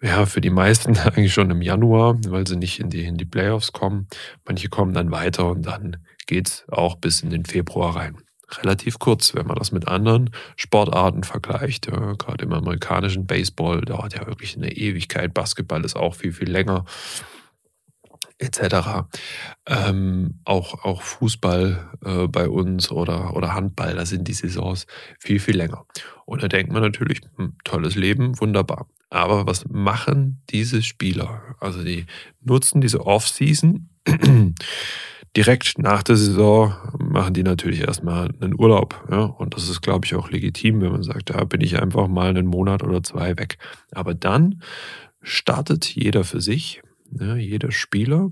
ja, 0.05 0.27
für 0.27 0.41
die 0.41 0.51
meisten 0.51 0.97
eigentlich 1.05 1.33
schon 1.33 1.51
im 1.51 1.63
Januar, 1.63 2.17
weil 2.29 2.47
sie 2.47 2.57
nicht 2.57 2.79
in 2.79 2.91
die, 2.91 3.05
in 3.05 3.17
die 3.17 3.25
Playoffs 3.25 3.73
kommen. 3.73 4.07
Manche 4.45 4.69
kommen 4.69 4.93
dann 4.93 5.11
weiter 5.11 5.51
und 5.51 5.63
dann 5.63 5.97
geht's 6.27 6.65
auch 6.71 6.97
bis 6.97 7.23
in 7.23 7.31
den 7.31 7.47
Februar 7.47 7.97
rein. 7.97 8.19
Relativ 8.59 8.99
kurz, 8.99 9.35
wenn 9.35 9.47
man 9.47 9.57
das 9.57 9.73
mit 9.73 9.89
anderen 9.89 10.31
Sportarten 10.57 11.25
vergleicht. 11.25 11.87
Ja, 11.87 12.13
gerade 12.13 12.45
im 12.45 12.53
amerikanischen 12.53 13.27
Baseball 13.27 13.81
dauert 13.81 14.15
ja 14.15 14.27
wirklich 14.27 14.57
eine 14.57 14.71
Ewigkeit. 14.71 15.33
Basketball 15.33 15.85
ist 15.85 15.97
auch 15.97 16.15
viel, 16.15 16.33
viel 16.33 16.51
länger 16.51 16.85
etc. 18.39 19.07
Ähm, 19.67 20.41
auch, 20.45 20.85
auch 20.85 21.03
Fußball 21.03 21.91
äh, 22.05 22.27
bei 22.29 22.49
uns 22.49 22.91
oder, 22.91 23.37
oder 23.37 23.55
Handball, 23.55 23.95
da 23.95 24.07
sind 24.07 24.29
die 24.29 24.33
Saisons 24.33 24.87
viel, 25.19 25.39
viel 25.39 25.57
länger. 25.57 25.87
Und 26.27 26.43
da 26.43 26.49
denkt 26.49 26.73
man 26.73 26.83
natürlich, 26.83 27.21
hm, 27.37 27.55
tolles 27.65 27.95
Leben, 27.95 28.39
wunderbar. 28.41 28.89
Aber 29.11 29.47
was 29.47 29.69
machen 29.69 30.43
diese 30.51 30.83
Spieler? 30.83 31.57
Also 31.61 31.85
die 31.85 32.07
nutzen 32.43 32.81
diese 32.81 33.07
Off-Season. 33.07 33.89
Direkt 35.37 35.79
nach 35.79 36.03
der 36.03 36.17
Saison 36.17 36.75
machen 36.99 37.35
die 37.35 37.43
natürlich 37.43 37.81
erstmal 37.81 38.31
einen 38.41 38.59
Urlaub. 38.59 39.05
Ja? 39.11 39.25
Und 39.25 39.55
das 39.55 39.69
ist, 39.69 39.83
glaube 39.83 40.05
ich, 40.05 40.15
auch 40.15 40.31
legitim, 40.31 40.81
wenn 40.81 40.93
man 40.93 41.03
sagt, 41.03 41.31
da 41.31 41.45
bin 41.45 41.61
ich 41.61 41.81
einfach 41.81 42.09
mal 42.09 42.29
einen 42.29 42.47
Monat 42.47 42.83
oder 42.83 43.03
zwei 43.03 43.37
weg. 43.37 43.59
Aber 43.93 44.15
dann 44.15 44.63
startet 45.23 45.87
jeder 45.87 46.25
für 46.25 46.41
sich 46.41 46.83
ja, 47.21 47.37
jeder 47.37 47.71
Spieler, 47.73 48.31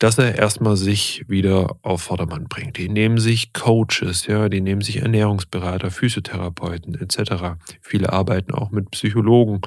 dass 0.00 0.16
er 0.16 0.36
erstmal 0.36 0.76
sich 0.76 1.26
wieder 1.28 1.76
auf 1.82 2.02
Vordermann 2.02 2.48
bringt. 2.48 2.78
Die 2.78 2.88
nehmen 2.88 3.18
sich 3.18 3.52
Coaches, 3.52 4.26
ja, 4.26 4.48
die 4.48 4.62
nehmen 4.62 4.80
sich 4.80 5.02
Ernährungsberater, 5.02 5.90
Physiotherapeuten 5.90 6.94
etc. 6.94 7.60
Viele 7.82 8.10
arbeiten 8.10 8.54
auch 8.54 8.70
mit 8.70 8.90
Psychologen 8.92 9.60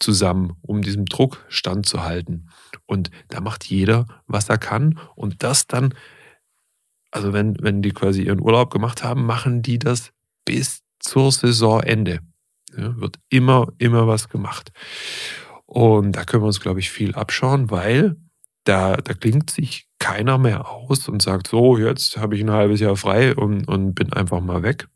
zusammen, 0.00 0.56
um 0.62 0.82
diesem 0.82 1.06
Druck 1.06 1.44
standzuhalten. 1.48 2.50
Und 2.86 3.12
da 3.28 3.40
macht 3.40 3.64
jeder, 3.64 4.06
was 4.26 4.48
er 4.48 4.58
kann. 4.58 4.98
Und 5.14 5.44
das 5.44 5.68
dann, 5.68 5.94
also 7.12 7.32
wenn, 7.32 7.56
wenn 7.60 7.80
die 7.80 7.92
quasi 7.92 8.22
ihren 8.22 8.40
Urlaub 8.40 8.72
gemacht 8.72 9.04
haben, 9.04 9.24
machen 9.24 9.62
die 9.62 9.78
das 9.78 10.10
bis 10.44 10.82
zur 10.98 11.30
Saisonende. 11.30 12.18
Ja, 12.76 13.00
wird 13.00 13.18
immer, 13.28 13.68
immer 13.78 14.08
was 14.08 14.28
gemacht. 14.28 14.72
Und 15.66 16.12
da 16.12 16.24
können 16.24 16.42
wir 16.42 16.48
uns, 16.48 16.60
glaube 16.60 16.80
ich, 16.80 16.90
viel 16.90 17.14
abschauen, 17.14 17.70
weil 17.70 18.16
da, 18.64 18.96
da 18.96 19.14
klingt 19.14 19.50
sich 19.50 19.88
keiner 19.98 20.38
mehr 20.38 20.68
aus 20.68 21.08
und 21.08 21.22
sagt, 21.22 21.48
so, 21.48 21.78
jetzt 21.78 22.16
habe 22.16 22.36
ich 22.36 22.42
ein 22.42 22.50
halbes 22.50 22.80
Jahr 22.80 22.96
frei 22.96 23.34
und, 23.34 23.66
und 23.68 23.94
bin 23.94 24.12
einfach 24.12 24.40
mal 24.40 24.62
weg. 24.62 24.88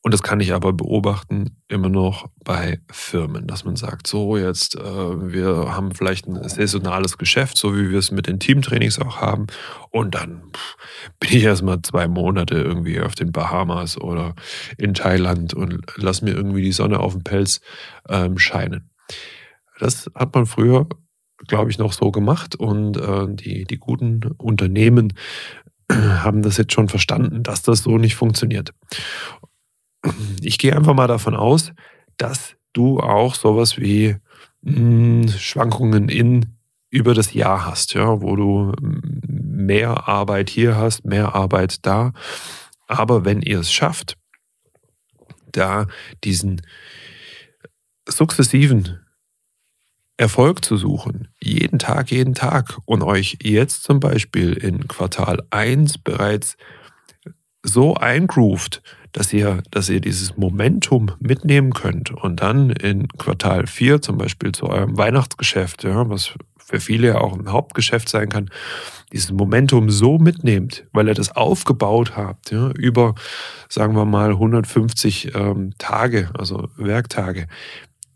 Und 0.00 0.14
das 0.14 0.22
kann 0.22 0.40
ich 0.40 0.54
aber 0.54 0.72
beobachten 0.72 1.56
immer 1.66 1.88
noch 1.88 2.30
bei 2.44 2.80
Firmen, 2.90 3.46
dass 3.46 3.64
man 3.64 3.76
sagt, 3.76 4.06
so 4.06 4.36
jetzt, 4.36 4.76
äh, 4.76 4.80
wir 4.80 5.74
haben 5.74 5.92
vielleicht 5.92 6.26
ein 6.26 6.48
saisonales 6.48 7.18
Geschäft, 7.18 7.58
so 7.58 7.76
wie 7.76 7.90
wir 7.90 7.98
es 7.98 8.12
mit 8.12 8.26
den 8.26 8.38
Teamtrainings 8.38 9.00
auch 9.00 9.20
haben. 9.20 9.48
Und 9.90 10.14
dann 10.14 10.42
pff, 10.54 10.76
bin 11.18 11.36
ich 11.36 11.42
erstmal 11.42 11.82
zwei 11.82 12.06
Monate 12.06 12.54
irgendwie 12.54 13.00
auf 13.00 13.16
den 13.16 13.32
Bahamas 13.32 14.00
oder 14.00 14.34
in 14.78 14.94
Thailand 14.94 15.52
und 15.52 15.82
lass 15.96 16.22
mir 16.22 16.32
irgendwie 16.32 16.62
die 16.62 16.72
Sonne 16.72 17.00
auf 17.00 17.12
dem 17.12 17.24
Pelz 17.24 17.60
ähm, 18.08 18.38
scheinen. 18.38 18.87
Das 19.78 20.10
hat 20.14 20.34
man 20.34 20.46
früher, 20.46 20.88
glaube 21.46 21.70
ich, 21.70 21.78
noch 21.78 21.92
so 21.92 22.10
gemacht 22.10 22.56
und 22.56 22.96
äh, 22.96 23.26
die, 23.28 23.64
die 23.64 23.78
guten 23.78 24.20
Unternehmen 24.38 25.14
haben 25.90 26.42
das 26.42 26.56
jetzt 26.56 26.72
schon 26.72 26.88
verstanden, 26.88 27.42
dass 27.42 27.62
das 27.62 27.82
so 27.82 27.98
nicht 27.98 28.16
funktioniert. 28.16 28.72
Ich 30.42 30.58
gehe 30.58 30.76
einfach 30.76 30.94
mal 30.94 31.06
davon 31.06 31.34
aus, 31.34 31.72
dass 32.16 32.56
du 32.72 33.00
auch 33.00 33.34
sowas 33.34 33.78
wie 33.78 34.16
mh, 34.62 34.74
hm, 34.74 35.28
Schwankungen 35.28 36.08
in 36.08 36.54
über 36.90 37.12
das 37.14 37.34
Jahr 37.34 37.66
hast, 37.66 37.94
ja, 37.94 38.22
wo 38.22 38.34
du 38.34 38.72
mehr 38.80 40.08
Arbeit 40.08 40.48
hier 40.48 40.76
hast, 40.76 41.04
mehr 41.04 41.34
Arbeit 41.34 41.84
da. 41.84 42.12
Aber 42.86 43.26
wenn 43.26 43.42
ihr 43.42 43.60
es 43.60 43.70
schafft, 43.70 44.16
da 45.52 45.86
diesen 46.24 46.62
sukzessiven 48.08 49.00
Erfolg 50.16 50.64
zu 50.64 50.76
suchen, 50.76 51.28
jeden 51.40 51.78
Tag, 51.78 52.10
jeden 52.10 52.34
Tag. 52.34 52.78
Und 52.84 53.02
euch 53.02 53.38
jetzt 53.42 53.84
zum 53.84 54.00
Beispiel 54.00 54.52
in 54.52 54.88
Quartal 54.88 55.42
1 55.50 55.98
bereits 55.98 56.56
so 57.62 57.94
eingroovt, 57.94 58.82
dass 59.12 59.32
ihr, 59.32 59.62
dass 59.70 59.88
ihr 59.88 60.00
dieses 60.00 60.36
Momentum 60.36 61.12
mitnehmen 61.20 61.72
könnt. 61.72 62.10
Und 62.10 62.40
dann 62.40 62.70
in 62.70 63.08
Quartal 63.08 63.66
4 63.66 64.02
zum 64.02 64.18
Beispiel 64.18 64.52
zu 64.52 64.66
eurem 64.66 64.98
Weihnachtsgeschäft, 64.98 65.84
ja, 65.84 66.08
was 66.08 66.34
für 66.58 66.80
viele 66.80 67.08
ja 67.08 67.18
auch 67.18 67.38
ein 67.38 67.50
Hauptgeschäft 67.50 68.10
sein 68.10 68.28
kann, 68.28 68.50
dieses 69.12 69.32
Momentum 69.32 69.88
so 69.88 70.18
mitnehmt, 70.18 70.84
weil 70.92 71.08
ihr 71.08 71.14
das 71.14 71.34
aufgebaut 71.34 72.14
habt, 72.16 72.50
ja, 72.50 72.70
über, 72.72 73.14
sagen 73.70 73.96
wir 73.96 74.04
mal, 74.04 74.30
150 74.32 75.34
ähm, 75.34 75.72
Tage, 75.78 76.30
also 76.34 76.68
Werktage, 76.76 77.46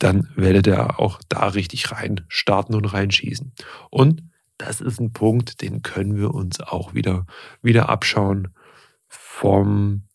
dann 0.03 0.29
werdet 0.35 0.67
ihr 0.67 0.99
auch 0.99 1.21
da 1.29 1.47
richtig 1.49 1.93
rein 1.93 2.25
starten 2.29 2.75
und 2.75 2.87
reinschießen. 2.87 3.53
Und 3.91 4.23
das 4.59 4.81
ist 4.81 5.01
ein 5.01 5.13
Punkt, 5.13 5.63
den 5.63 5.83
können 5.83 6.17
wir 6.17 6.35
uns 6.35 6.61
auch 6.61 6.93
wieder, 6.95 7.27
wieder 7.63 7.89
abschauen 7.89 8.49
vom 9.07 10.09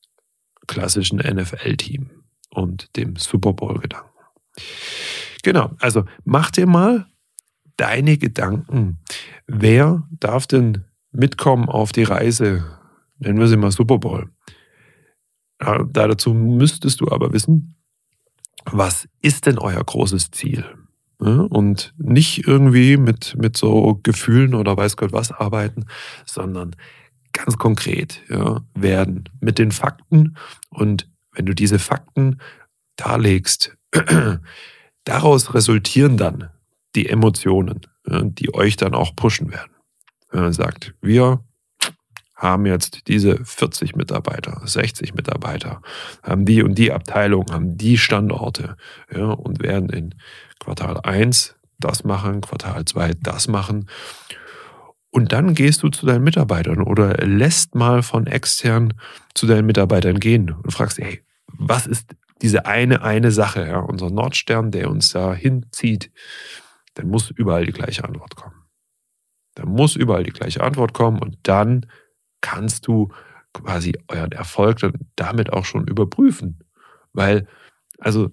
klassischen 0.68 1.20
NFL-Team 1.20 2.10
und 2.50 2.96
dem 2.98 3.16
Super 3.16 3.54
Bowl-Gedanken. 3.54 4.10
genau, 5.44 5.72
also 5.80 6.04
mach 6.26 6.52
dir 6.52 6.68
mal 6.68 7.08
deine 7.78 8.18
Gedanken. 8.18 9.00
Wer 9.46 10.06
darf 10.12 10.48
denn 10.48 10.84
mitkommen 11.12 11.70
auf 11.70 11.94
die 11.94 12.04
Reise? 12.04 12.66
Nennen 13.20 13.40
wir 13.40 13.48
sie 13.48 13.58
mal 13.58 13.72
Super 13.72 14.00
Bowl. 14.00 14.30
Da 15.60 15.84
dazu 15.86 16.34
müsstest 16.34 17.00
du 17.02 17.10
aber 17.10 17.32
wissen, 17.32 17.77
was 18.66 19.08
ist 19.22 19.46
denn 19.46 19.58
euer 19.58 19.84
großes 19.84 20.32
Ziel? 20.32 20.66
Und 21.20 21.96
nicht 21.98 22.48
irgendwie 22.48 22.96
mit, 22.96 23.36
mit 23.38 23.58
so 23.58 24.00
Gefühlen 24.04 24.54
oder 24.54 24.78
weiß 24.78 24.98
Gott 24.98 25.14
was 25.14 25.32
arbeiten, 25.32 25.86
sondern 26.26 26.76
ganz 27.34 27.58
konkret 27.58 28.22
ja, 28.30 28.62
werden 28.76 29.28
mit 29.40 29.58
den 29.58 29.72
Fakten. 29.72 30.38
Und 30.70 31.10
wenn 31.32 31.48
du 31.48 31.56
diese 31.56 31.80
Fakten 31.80 32.40
darlegst, 32.98 33.76
daraus 35.06 35.54
resultieren 35.56 36.18
dann 36.18 36.50
die 36.96 37.10
Emotionen, 37.10 37.82
die 38.06 38.54
euch 38.54 38.78
dann 38.78 38.94
auch 38.94 39.16
pushen 39.16 39.52
werden. 39.52 40.54
Sagt, 40.54 40.94
wir 41.02 41.44
haben 42.38 42.68
jetzt 42.68 43.08
diese 43.08 43.44
40 43.44 43.96
Mitarbeiter, 43.96 44.62
60 44.64 45.16
Mitarbeiter, 45.16 45.82
haben 46.24 46.46
die 46.46 46.62
und 46.62 46.76
die 46.76 46.92
Abteilung, 46.92 47.52
haben 47.52 47.78
die 47.78 47.98
Standorte 47.98 48.78
ja, 49.14 49.32
und 49.32 49.62
werden 49.62 49.90
in 49.90 50.16
Quartal 50.60 51.00
1 51.02 51.56
das 51.80 52.04
machen, 52.04 52.42
Quartal 52.42 52.86
2 52.86 53.14
das 53.20 53.48
machen. 53.48 53.90
Und 55.10 55.32
dann 55.32 55.56
gehst 55.56 55.82
du 55.82 55.90
zu 55.90 56.06
deinen 56.06 56.24
Mitarbeitern 56.24 56.82
oder 56.82 57.16
lässt 57.26 57.74
mal 57.74 58.04
von 58.04 58.28
extern 58.28 58.94
zu 59.34 59.48
deinen 59.48 59.66
Mitarbeitern 59.66 60.20
gehen 60.20 60.52
und 60.52 60.72
fragst, 60.72 61.00
hey, 61.00 61.24
was 61.48 61.88
ist 61.88 62.16
diese 62.44 62.68
eine, 62.68 63.02
eine 63.02 63.32
Sache, 63.32 63.66
ja, 63.66 63.80
unser 63.80 64.12
Nordstern, 64.12 64.70
der 64.70 64.92
uns 64.92 65.10
da 65.10 65.34
hinzieht, 65.34 66.12
dann 66.94 67.08
muss 67.08 67.32
überall 67.32 67.66
die 67.66 67.72
gleiche 67.72 68.04
Antwort 68.04 68.36
kommen. 68.36 68.56
Da 69.56 69.66
muss 69.66 69.96
überall 69.96 70.24
die 70.24 70.32
gleiche 70.32 70.62
Antwort 70.62 70.94
kommen 70.94 71.20
und 71.20 71.38
dann 71.44 71.88
kannst 72.42 72.88
du 72.88 73.10
quasi 73.54 73.94
euren 74.08 74.32
Erfolg 74.32 74.80
damit 75.16 75.52
auch 75.52 75.66
schon 75.66 75.88
überprüfen. 75.88 76.60
Weil, 77.14 77.48
also 78.00 78.32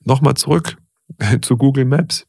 nochmal 0.00 0.34
zurück 0.34 0.76
zu 1.42 1.56
Google 1.56 1.84
Maps. 1.84 2.26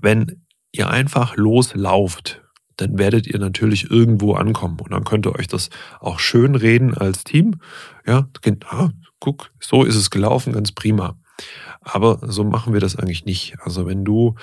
Wenn 0.00 0.44
ihr 0.72 0.88
einfach 0.88 1.36
loslauft, 1.36 2.42
dann 2.76 2.98
werdet 2.98 3.26
ihr 3.26 3.38
natürlich 3.38 3.90
irgendwo 3.90 4.34
ankommen 4.34 4.80
und 4.80 4.92
dann 4.92 5.04
könnt 5.04 5.26
ihr 5.26 5.34
euch 5.38 5.46
das 5.46 5.68
auch 6.00 6.18
schön 6.18 6.54
reden 6.54 6.96
als 6.96 7.24
Team. 7.24 7.60
Ja, 8.06 8.28
ah, 8.66 8.90
guck, 9.20 9.52
so 9.60 9.84
ist 9.84 9.96
es 9.96 10.10
gelaufen, 10.10 10.52
ganz 10.52 10.72
prima. 10.72 11.16
Aber 11.80 12.18
so 12.22 12.44
machen 12.44 12.72
wir 12.72 12.80
das 12.80 12.96
eigentlich 12.96 13.24
nicht. 13.24 13.56
Also 13.60 13.86
wenn 13.86 14.04
du 14.04 14.36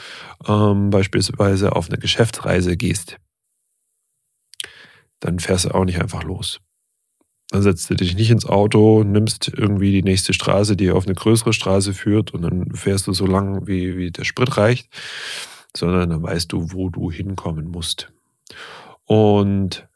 ähm, 0.47 0.89
beispielsweise 0.89 1.75
auf 1.75 1.89
eine 1.89 1.97
Geschäftsreise 1.97 2.77
gehst, 2.77 3.17
dann 5.19 5.39
fährst 5.39 5.65
du 5.65 5.75
auch 5.75 5.85
nicht 5.85 6.01
einfach 6.01 6.23
los. 6.23 6.59
Dann 7.49 7.63
setzt 7.63 7.89
du 7.89 7.95
dich 7.95 8.15
nicht 8.15 8.29
ins 8.29 8.45
Auto, 8.45 9.03
nimmst 9.03 9.47
irgendwie 9.47 9.91
die 9.91 10.03
nächste 10.03 10.33
Straße, 10.33 10.75
die 10.75 10.91
auf 10.91 11.05
eine 11.05 11.15
größere 11.15 11.51
Straße 11.51 11.93
führt 11.93 12.31
und 12.31 12.43
dann 12.43 12.75
fährst 12.75 13.07
du 13.07 13.13
so 13.13 13.25
lang, 13.25 13.65
wie, 13.67 13.97
wie 13.97 14.11
der 14.11 14.23
Sprit 14.23 14.55
reicht, 14.57 14.88
sondern 15.75 16.09
dann 16.09 16.23
weißt 16.23 16.51
du, 16.51 16.71
wo 16.71 16.89
du 16.89 17.11
hinkommen 17.11 17.69
musst. 17.69 18.13
Und 19.05 19.88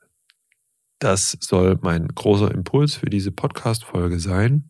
das 0.98 1.38
soll 1.42 1.78
mein 1.82 2.08
großer 2.08 2.52
Impuls 2.52 2.96
für 2.96 3.10
diese 3.10 3.32
Podcast-Folge 3.32 4.20
sein. 4.20 4.70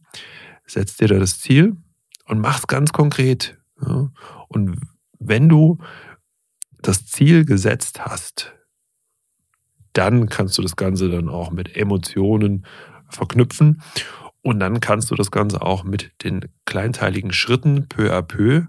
Setz 0.65 0.98
dir 0.98 1.07
da 1.07 1.19
das 1.19 1.39
Ziel 1.39 1.77
und 2.25 2.39
mach's 2.39 2.67
ganz 2.67 2.91
konkret. 2.91 3.57
Und 4.50 4.77
wenn 5.19 5.48
du 5.48 5.77
das 6.82 7.06
Ziel 7.06 7.45
gesetzt 7.45 8.04
hast, 8.04 8.54
dann 9.93 10.27
kannst 10.27 10.58
du 10.58 10.62
das 10.62 10.75
Ganze 10.75 11.10
dann 11.10 11.29
auch 11.29 11.51
mit 11.51 11.75
Emotionen 11.77 12.65
verknüpfen. 13.10 13.82
Und 14.41 14.60
dann 14.60 14.82
kannst 14.82 15.10
du 15.10 15.15
das 15.15 15.32
Ganze 15.32 15.62
auch 15.62 15.84
mit 15.84 16.12
den 16.23 16.41
kleinteiligen 16.65 17.32
Schritten 17.32 17.88
peu 17.88 18.12
à 18.13 18.21
peu 18.21 18.63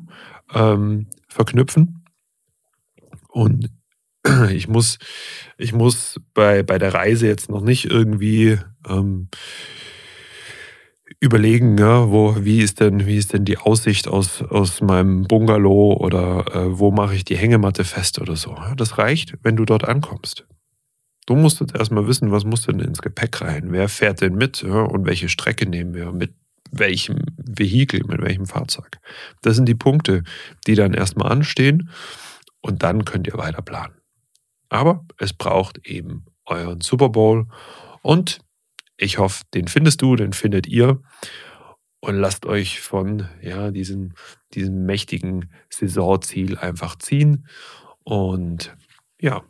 ähm, 0.52 1.08
verknüpfen. 1.28 2.04
Und 3.28 3.70
ich 4.52 4.68
muss, 4.68 4.98
ich 5.58 5.72
muss 5.72 6.20
bei, 6.32 6.62
bei 6.62 6.78
der 6.78 6.94
Reise 6.94 7.26
jetzt 7.26 7.50
noch 7.50 7.62
nicht 7.62 7.87
irgendwie 7.87 8.58
ähm, 8.88 9.28
überlegen, 11.18 11.76
ja, 11.78 12.10
wo, 12.10 12.37
wie 12.44 12.60
ist 12.60 12.80
denn, 12.80 13.06
wie 13.06 13.16
ist 13.16 13.32
denn 13.32 13.44
die 13.44 13.58
Aussicht 13.58 14.06
aus, 14.06 14.42
aus 14.42 14.80
meinem 14.80 15.24
Bungalow 15.24 15.94
oder 15.94 16.44
äh, 16.54 16.78
wo 16.78 16.90
mache 16.90 17.14
ich 17.14 17.24
die 17.24 17.37
Hängematte 17.37 17.84
fest 17.84 18.20
oder 18.20 18.37
so. 18.37 18.56
Das 18.76 18.98
reicht, 18.98 19.34
wenn 19.42 19.56
du 19.56 19.64
dort 19.64 19.84
ankommst. 19.88 20.46
Du 21.26 21.37
musst 21.37 21.60
jetzt 21.60 21.74
erstmal 21.74 22.06
wissen, 22.06 22.30
was 22.30 22.44
muss 22.44 22.62
denn 22.62 22.80
ins 22.80 23.00
Gepäck 23.00 23.40
rein? 23.40 23.72
Wer 23.72 23.88
fährt 23.88 24.20
denn 24.20 24.34
mit 24.34 24.62
und 24.62 25.06
welche 25.06 25.28
Strecke 25.28 25.68
nehmen 25.68 25.94
wir? 25.94 26.12
Mit 26.12 26.34
welchem 26.70 27.18
Vehikel, 27.37 28.04
mit 28.04 28.20
welchem 28.20 28.46
Fahrzeug? 28.46 28.98
Das 29.42 29.56
sind 29.56 29.66
die 29.66 29.74
Punkte, 29.74 30.22
die 30.66 30.74
dann 30.74 30.92
erstmal 30.92 31.32
anstehen 31.32 31.88
und 32.60 32.82
dann 32.82 33.04
könnt 33.04 33.26
ihr 33.26 33.38
weiter 33.38 33.62
planen. 33.62 33.94
Aber 34.68 35.04
es 35.18 35.32
braucht 35.32 35.87
eben 35.87 36.26
euren 36.46 36.80
Super 36.80 37.08
Bowl 37.08 37.46
und 38.02 38.40
ich 38.96 39.18
hoffe, 39.18 39.44
den 39.54 39.68
findest 39.68 40.02
du, 40.02 40.16
den 40.16 40.32
findet 40.32 40.66
ihr 40.66 41.00
und 42.00 42.16
lasst 42.16 42.44
euch 42.44 42.80
von 42.80 43.28
ja, 43.40 43.70
diesem, 43.70 44.12
diesem 44.52 44.84
mächtigen 44.84 45.50
Saisonziel 45.70 46.58
einfach 46.58 46.96
ziehen 46.96 47.46
und 48.02 48.76
ja, 49.20 49.42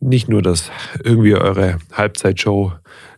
nicht 0.00 0.28
nur, 0.28 0.42
dass 0.42 0.70
irgendwie 1.02 1.34
eure 1.34 1.78
Halbzeitshow 1.92 2.72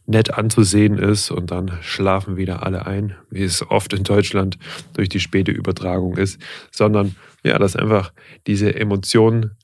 nett 0.07 0.33
anzusehen 0.35 0.99
ist 0.99 1.31
und 1.31 1.51
dann 1.51 1.79
schlafen 1.83 2.37
wieder 2.37 2.65
alle 2.65 2.87
ein, 2.87 3.17
wie 3.31 3.43
es 3.43 3.69
oft 3.71 3.93
in 3.93 4.03
Deutschland 4.03 4.59
durch 4.95 5.09
die 5.09 5.21
späte 5.21 5.53
Übertragung 5.53 6.17
ist, 6.17 6.41
sondern 6.73 7.15
ja, 7.45 7.59
dass 7.59 7.77
einfach 7.77 8.13
diese 8.47 8.75
Emotionen 8.75 9.57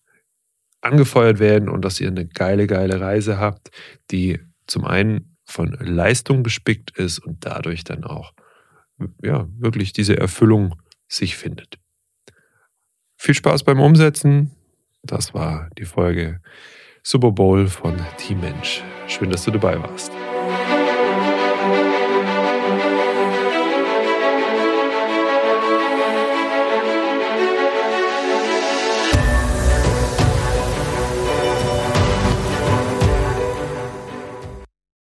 angefeuert 0.82 1.40
werden 1.40 1.68
und 1.68 1.84
dass 1.84 2.00
ihr 2.00 2.08
eine 2.08 2.26
geile, 2.26 2.66
geile 2.66 3.00
Reise 3.00 3.38
habt, 3.38 3.70
die 4.10 4.38
zum 4.66 4.84
einen 4.84 5.36
von 5.44 5.76
Leistung 5.80 6.42
bespickt 6.42 6.96
ist 6.96 7.18
und 7.18 7.44
dadurch 7.44 7.82
dann 7.84 8.04
auch 8.04 8.32
ja, 9.22 9.48
wirklich 9.58 9.92
diese 9.92 10.16
Erfüllung 10.16 10.80
sich 11.08 11.36
findet. 11.36 11.78
Viel 13.16 13.34
Spaß 13.34 13.64
beim 13.64 13.80
Umsetzen. 13.80 14.52
Das 15.02 15.34
war 15.34 15.70
die 15.78 15.84
Folge 15.84 16.40
Super 17.08 17.30
Bowl 17.30 17.68
von 17.68 17.94
Team 18.16 18.40
Mensch. 18.40 18.82
Schön, 19.06 19.30
dass 19.30 19.44
du 19.44 19.52
dabei 19.52 19.80
warst. 19.80 20.10